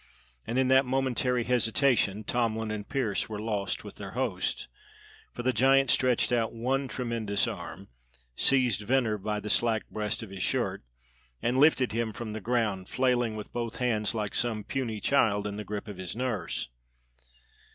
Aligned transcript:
And 0.47 0.57
in 0.57 0.67
that 0.69 0.87
momentary 0.87 1.43
hesitation 1.43 2.23
Tomlin 2.23 2.71
and 2.71 2.89
Pearse 2.89 3.29
were 3.29 3.37
lost 3.39 3.83
with 3.83 3.97
their 3.97 4.13
host; 4.13 4.67
for 5.31 5.43
the 5.43 5.53
giant 5.53 5.91
stretched 5.91 6.31
out 6.31 6.51
one 6.53 6.87
tremendous 6.87 7.47
arm, 7.47 7.87
seized 8.35 8.81
Venner 8.81 9.19
by 9.19 9.39
the 9.39 9.47
slack 9.51 9.87
breast 9.91 10.23
of 10.23 10.31
his 10.31 10.41
shirt, 10.41 10.81
and 11.39 11.59
lifted 11.59 11.91
him 11.91 12.13
from 12.13 12.33
the 12.33 12.41
ground, 12.41 12.89
flailing 12.89 13.35
with 13.35 13.53
both 13.53 13.75
hands 13.75 14.15
like 14.15 14.33
some 14.33 14.63
puny 14.63 14.99
child 15.01 15.45
in 15.45 15.57
the 15.57 15.63
grip 15.63 15.87
of 15.87 15.97
his 15.97 16.15
nurse. 16.15 16.69